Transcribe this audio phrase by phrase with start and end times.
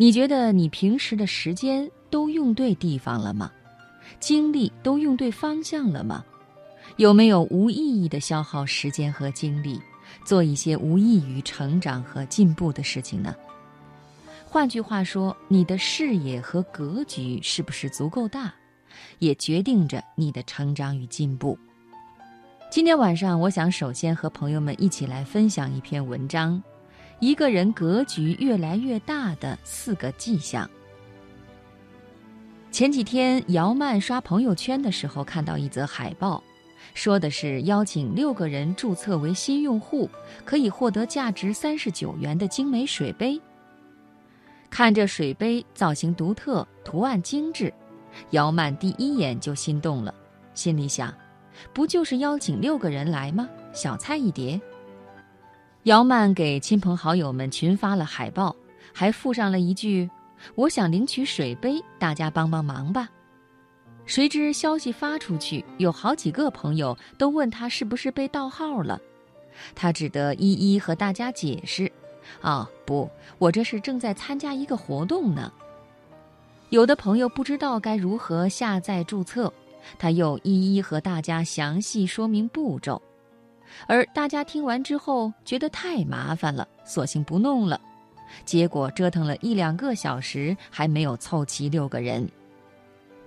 [0.00, 3.52] 你觉得你平时的时间都用对地方了吗？
[4.18, 6.24] 精力都用对方向了吗？
[6.96, 9.78] 有没有无意义的消耗时间和精力，
[10.24, 13.36] 做一些无益于成长和进步的事情呢？
[14.46, 18.50] 换句话说，你的视野和格局是不是足够大，
[19.18, 21.58] 也决定着你的成长与进步。
[22.70, 26.62] 今天晚上，我想首先和朋友们一起来分享一篇文章：
[27.20, 30.68] 一个人格局越来越大的四个迹象。
[32.72, 36.42] 前几天，姚曼刷朋友圈的时候看到一则海报，
[36.94, 40.08] 说的是邀请六个人注册为新用户，
[40.46, 43.38] 可以获得价值三十九元的精美水杯。
[44.70, 47.70] 看着水杯造型独特、图案精致，
[48.30, 50.14] 姚曼第一眼就心动了，
[50.54, 51.12] 心里想：
[51.74, 53.46] 不就是邀请六个人来吗？
[53.74, 54.58] 小菜一碟。
[55.84, 58.54] 姚曼给亲朋好友们群发了海报，
[58.92, 60.08] 还附上了一句。
[60.54, 63.08] 我想领取水杯，大家帮帮忙吧。
[64.04, 69.00] 谁知消息发出去，有好几个朋友都问他是不是被盗号了，
[69.74, 71.90] 他只得一一和大家解释
[72.42, 75.50] ：“啊，不，我这是正在参加一个活动呢。”
[76.68, 79.50] 有的朋友不知道该如何下载注册，
[79.98, 83.00] 他又一一和大家详细说明步骤，
[83.86, 87.80] 而大家听完之后觉得太麻烦了，索性不弄了。
[88.44, 92.28] 结果折腾了一两个小时，还没有凑齐六个人。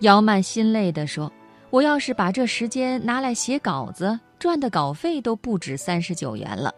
[0.00, 1.32] 姚曼心累地说
[1.70, 6.74] ：“我要是把这时间拿来写稿子，赚的稿费都不止三十九元了。”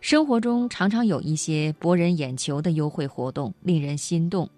[0.00, 4.48] 生活中常常有一些博人眼球的优惠活动，令人心动。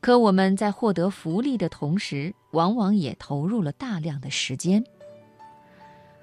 [0.00, 4.84] 可我们在获得福利的同时，往往也投入了大量的时间。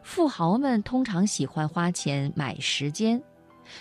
[0.03, 3.21] 富豪们通常喜欢花钱买时间。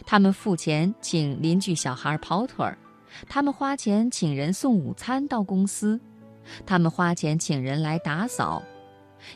[0.07, 2.79] 他们付钱请邻居小孩跑腿儿，
[3.29, 6.01] 他们花钱请人送午餐到公司，
[6.65, 8.63] 他们花钱请人来打扫，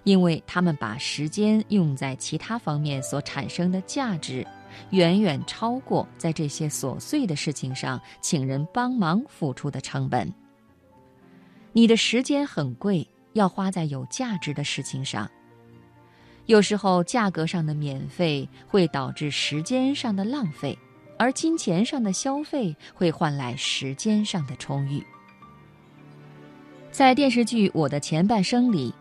[0.05, 4.47] 因为他们把时间用在其他方面所产生的价值，
[4.91, 10.33] 远远超过在这些琐碎的事情上请人帮忙付出的成本。
[11.73, 15.29] 你的时间很贵，要花在有价值的事情上。
[16.47, 20.79] 有时候，价格上的免费会导致时间上的浪费，
[21.19, 25.03] 而金钱上的消费会换来时间上的充裕。
[26.91, 28.93] 在电视剧《我的前半生》里，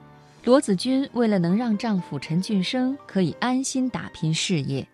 [0.46, 4.88] 罗子君为了能让丈夫陈俊生可以安心打拼事业，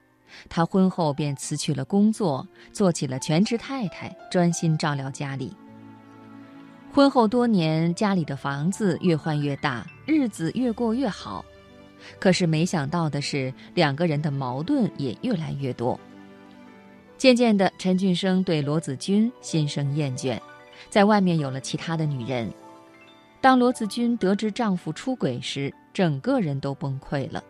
[0.50, 5.56] 她婚后便辞去了工作，做起了全职太太，专心照料家里。
[6.92, 11.46] 婚后多年，家里的房子越换越大，日子越过越好。
[12.20, 16.00] 可是没想到的是，两个人的矛盾也越来越多。
[17.18, 20.40] 渐渐的，陈俊生对罗子君心生厌倦，
[20.90, 22.50] 在外面有了其他的女人。
[23.42, 27.44] 当罗子君得知丈夫出轨时，整个人都崩溃了。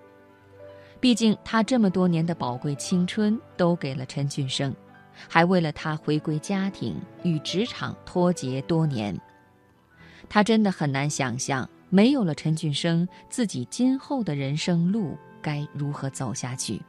[0.99, 4.75] 毕竟她这么多年的宝贵青春都给了陈俊生，
[5.27, 9.15] 还为了他回归家庭与职场脱节多年。
[10.27, 11.67] 她真的很难想象。
[11.89, 16.81] 没有了陈俊生，自己今后的人生路该如何走下去？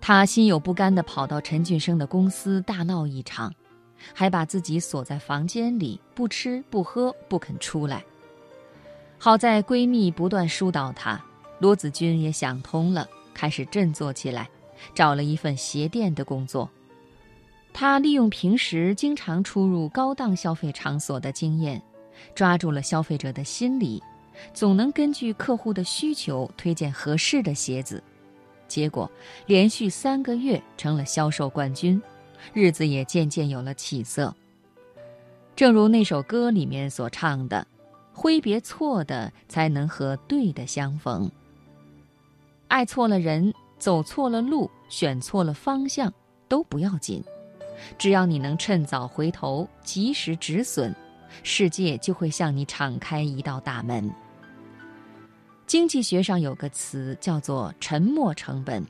[0.00, 3.52] 他心有不甘地跑到陈俊生的公司大闹一场，
[4.14, 8.04] 还把自己锁在房间里，不吃不喝，不肯出来。
[9.18, 11.20] 好在闺蜜不断疏导他，
[11.58, 14.48] 罗子君也想通了，开始振作起来，
[14.94, 16.70] 找了一份鞋店的工作。
[17.72, 21.82] 他利用平时经常出入高档消费场所的经验。
[22.34, 24.02] 抓住了消费者的心理，
[24.52, 28.02] 总能根据客户的需求推荐合适的鞋子，
[28.66, 29.10] 结果
[29.46, 32.00] 连续三个月成了销售冠军，
[32.52, 34.34] 日子也渐渐有了起色。
[35.56, 37.66] 正如那首歌里面所唱的
[38.14, 41.28] ：“挥别错的，才能和对的相逢。”
[42.68, 46.12] 爱错了人，走错了路，选错了方向
[46.46, 47.24] 都不要紧，
[47.98, 50.94] 只要你能趁早回头，及时止损。
[51.42, 54.10] 世界就会向你敞开一道大门。
[55.66, 58.82] 经济学上有个词叫做“沉没成本”，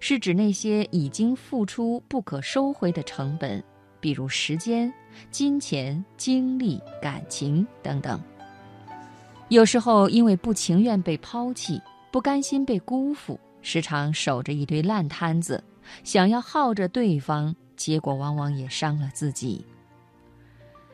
[0.00, 3.62] 是指那些已经付出不可收回的成本，
[4.00, 4.92] 比如时间、
[5.30, 8.20] 金钱、精力、感情等等。
[9.48, 11.80] 有时候因为不情愿被抛弃，
[12.10, 15.62] 不甘心被辜负，时常守着一堆烂摊子，
[16.02, 19.64] 想要耗着对方，结果往往也伤了自己。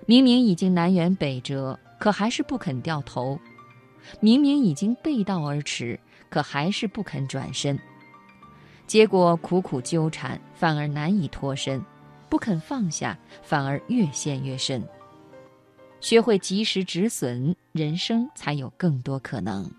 [0.08, 3.38] 明明已经南辕北辙，可还是不肯掉头；
[4.20, 6.00] 明明已经背道而驰，
[6.31, 7.78] 可还是不肯转身。
[8.87, 11.84] 结果苦苦纠缠，反而难以脱身，
[12.31, 14.82] 不肯放下，反而越陷越深。
[16.00, 19.70] 学会及时止损，人生才有更多可能。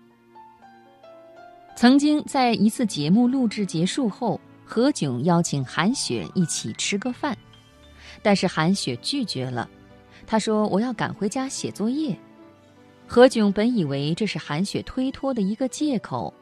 [1.74, 7.36] 曾经在一次节目录制结束后，何炅邀请韩雪一起吃个饭，
[8.22, 9.68] 但是韩雪拒绝了。
[10.30, 12.16] 他说：“我要赶回家写作业。”
[13.04, 16.32] 何炅本以为这是韩雪推脱的一个借口，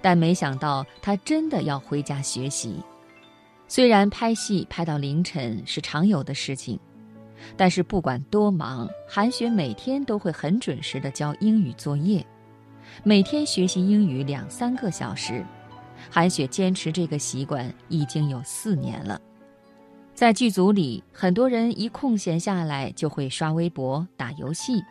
[0.00, 2.82] 但没想到他真的要回家学习。
[3.68, 6.80] 虽然拍戏拍到凌晨是常有的事情。
[7.54, 12.26] 但是不管多忙，韩雪每天都会很准时的交英语作业，
[13.04, 15.44] 每天学习英语两三个小时。
[16.10, 19.20] 韩雪坚持这个习惯已经有四年了。
[20.18, 24.82] 在剧组里，很多人一空闲下来就会刷微博、打游戏，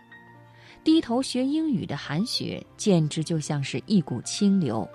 [0.85, 4.87] 低头学英语的韩雪简直就像是一股清流。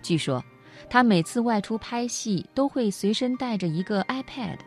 [0.00, 0.40] 据说，
[0.88, 4.58] 她每次外出拍戏都会随身带着一个 iPad。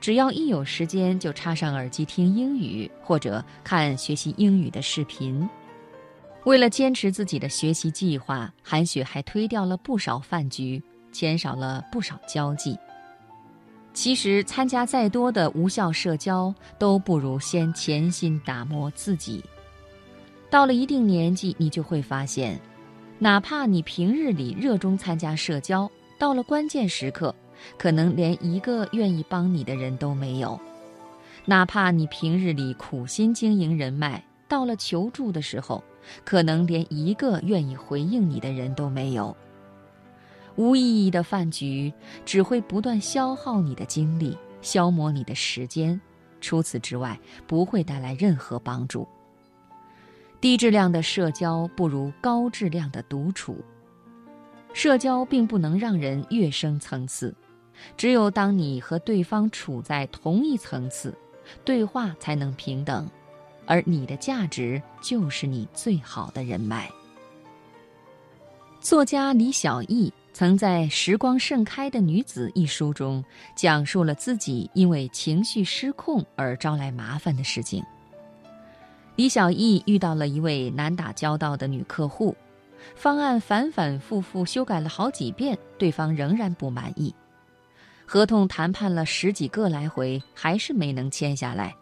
[0.00, 5.44] 只要一有时间，就插上耳机听英语，或者看学习英语的视频。
[6.44, 10.80] 为了坚持自己的学习计划，韩雪还推掉了不少饭局，
[11.10, 12.78] 减少了不少交际。
[13.92, 19.44] 其实，参加再多的无效社交，都不如先潜心打磨自己。
[20.48, 22.58] 到了一定年纪，你就会发现，
[23.18, 27.34] 哪怕你平日里热衷参加社交，到了关键时刻。
[27.76, 30.58] 可能连一个愿意帮你的人都没有，
[31.44, 35.84] 哪怕你平日里苦心经营人脉，到了求助的时候，
[36.24, 39.36] 可能连一个愿意回应你的人都没有。
[40.60, 41.90] 无意义的饭局
[42.26, 45.98] 只会不断消耗你的精力，消磨你的时间，
[46.38, 49.08] 除此之外不会带来任何帮助。
[50.38, 53.56] 低质量的社交不如高质量的独处。
[54.74, 57.34] 社交并不能让人跃升层次。
[57.96, 61.16] 只有当你和对方处在同一层次，
[61.64, 63.08] 对话才能平等，
[63.64, 66.90] 而你的价值就是你最好的人脉。
[68.78, 73.22] 作家李小艺曾在《时光盛开的女子》一书中，
[73.56, 77.84] 讲述了自己因为情绪失控而招来麻烦的事情。
[79.16, 82.34] 李小艺遇到了一位难打交道的女客户，
[82.94, 87.14] 方案反反复复修改了好几遍，对方仍然不满意。
[88.06, 91.74] 合同谈判了十几个来回，还是没能签下来。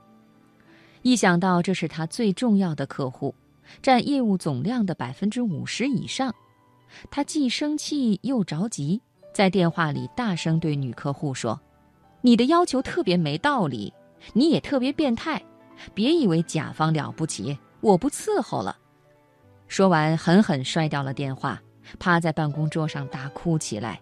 [1.03, 3.35] 一想到这是他最重要的客户，
[3.81, 6.35] 占业务总量的百分之五十以上，
[7.11, 9.00] 他既生气又着急，
[9.32, 11.61] 在电话里大声对女客户说
[12.23, 13.93] ：“你的要求特别没道理，
[14.32, 15.43] 你也特别变态，
[15.94, 18.76] 别以为甲方了不起，我不伺候了。”
[19.69, 21.61] 说完，狠狠摔掉了电话，
[21.99, 24.00] 趴在办公桌上大哭起来。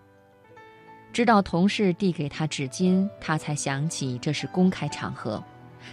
[1.13, 5.43] 直到同事递给他纸巾，他才想起这是公开场合，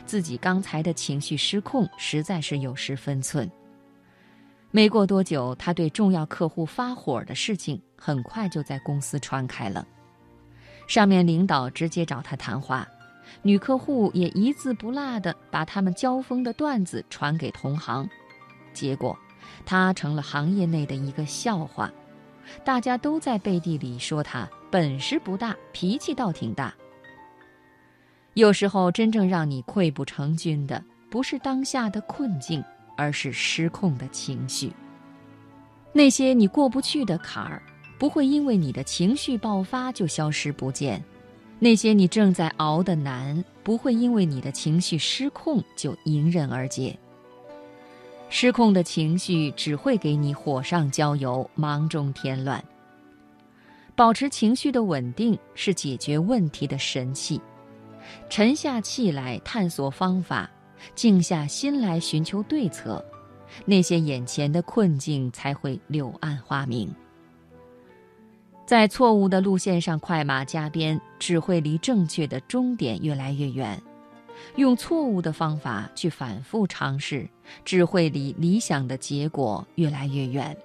[0.06, 3.50] 自己刚才的情绪失控实在是有失分寸。
[4.76, 9.86] 没过多久，他对重要客户发火的事情很快就在公司传开了，
[10.88, 12.88] 上面领导直接找他谈话，
[13.44, 18.10] 女客户也一字不落地把他们交锋的段子传给同行，
[18.74, 19.16] 结果，
[19.64, 21.92] 他成了行业内的一个笑话，
[22.66, 24.50] 大家都在背地里说他。
[24.72, 26.74] 本事不大，脾气倒挺大。
[28.34, 32.64] 有时候，真正让你溃不成军的，不是当下的困境，
[32.96, 34.72] 而是失控的情绪。
[35.92, 37.62] 那些你过不去的坎儿，
[37.98, 41.00] 不会因为你的情绪爆发就消失不见；
[41.60, 46.98] 那些你正在熬的难，不会因为你的情绪失控就迎刃而解。
[48.30, 52.64] 失控的情绪只会给你火上浇油，忙中添乱。
[53.96, 57.40] 保持情绪的稳定是解决问题的神器。
[58.30, 60.50] 沉下气来探索方法，
[60.96, 63.04] 静下心来寻求对策，
[63.66, 66.94] 那些眼前的困境才会柳暗花明。
[68.66, 73.78] 在错误的路线上快马加鞭，只会离正确的终点越来越远；
[74.56, 77.30] 用错误的方法去反复尝试，
[77.66, 80.56] 只会离理想的结果越来越远。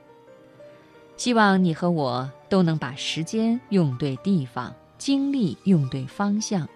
[1.17, 6.67] 希望你和我都能把时间用对地方，精力用对方向，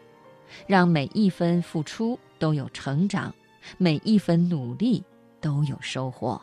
[0.66, 3.35] 让每一分付出都有成长，
[3.78, 5.02] 每一分努力
[5.40, 6.40] 都有收获。